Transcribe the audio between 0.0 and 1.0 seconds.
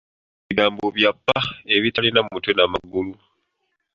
Ebyo bigambo